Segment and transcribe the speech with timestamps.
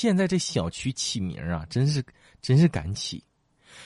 [0.00, 2.00] 现在这小区起名啊，真是
[2.40, 3.20] 真是敢起，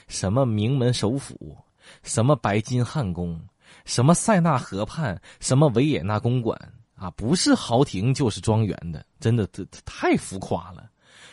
[0.09, 1.57] 什么名门首府，
[2.03, 3.41] 什么白金汉宫，
[3.87, 6.55] 什么塞纳河畔，什么维也纳公馆
[6.97, 10.87] 啊，不是豪庭就是庄园的，真的这太浮夸了。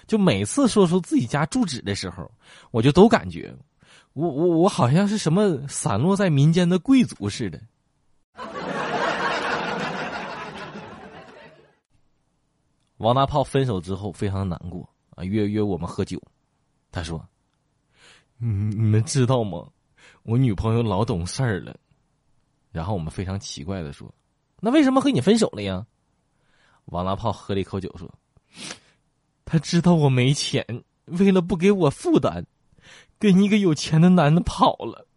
[0.08, 2.32] 就每次说出自己家住址的时候，
[2.72, 3.54] 我就都感觉，
[4.14, 7.62] 我我我好像是什么散落在民间的贵族似的。
[13.00, 16.22] 王大炮分手之后非常难过啊，约约我们喝酒。
[16.92, 17.26] 他说
[18.40, 19.66] ：“嗯，你们知道吗？
[20.24, 21.76] 我女朋友老懂事儿了。”
[22.72, 24.14] 然后我们非常奇怪的说
[24.60, 25.86] ：“那为什么和你分手了呀？”
[26.92, 28.14] 王大炮喝了一口酒说。
[29.46, 30.66] 他知道我没钱，
[31.06, 32.46] 为了不给我负担，
[33.18, 35.08] 跟一个有钱的男的跑了。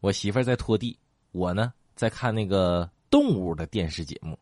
[0.00, 0.98] 我媳妇儿在拖地，
[1.30, 4.38] 我呢在看那个动物的电视节目。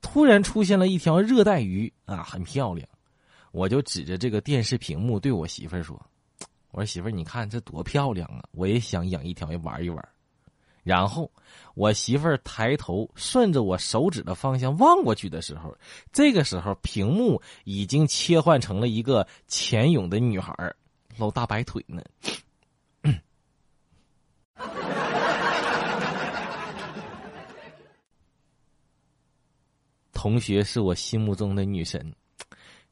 [0.00, 2.88] 突然出现了一条热带鱼啊，很漂亮。
[3.50, 6.00] 我就指着这个电视屏幕对我媳妇儿说
[6.70, 8.42] ：“我说媳妇儿，你看这多漂亮啊！
[8.52, 10.08] 我也想养一条玩一玩。”
[10.82, 11.30] 然后，
[11.74, 15.76] 我媳妇儿抬头顺着我手指的方向望过去的时候，
[16.12, 20.52] 这个时候屏幕已经切换成了一个潜泳的女孩
[21.16, 22.02] 露大白腿呢。
[30.22, 32.14] 同学是我心目中的女神，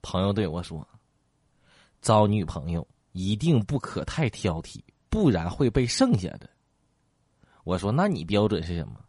[0.00, 0.88] 朋友对我说
[2.00, 4.78] ：“找女朋友一定不可太挑剔，
[5.08, 6.50] 不然会被剩下的。”
[7.64, 9.00] 我说：“那你标准是什么？”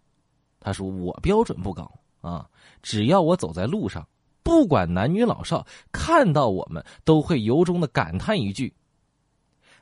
[0.61, 1.91] 他说：“我标准不高
[2.21, 2.49] 啊，
[2.81, 4.07] 只要我走在路上。”
[4.43, 8.73] 不管男女老少，看到我们都会由衷的感叹一句：“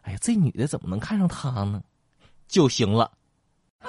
[0.01, 1.83] 哎呀，这女的怎么能看上他呢？”
[2.49, 3.11] 就行了。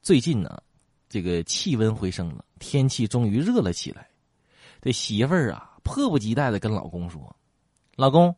[0.00, 0.62] 最近呢，
[1.10, 4.08] 这个气温回升了，天气终于热了起来。
[4.80, 7.36] 这媳妇儿啊，迫不及待的跟老公说
[7.96, 8.34] ：“老公，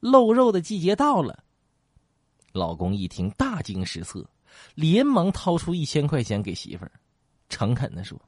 [0.00, 1.44] 露肉的季节到了。”
[2.52, 4.28] 老公一听，大惊失色，
[4.74, 6.92] 连忙掏出一千块钱给媳妇儿。
[7.48, 8.20] 诚恳的说：“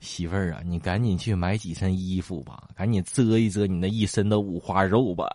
[0.00, 5.28] 媳妇儿啊，你赶紧去买几身衣服吧，赶紧遮一遮你那一身的五花肉吧。”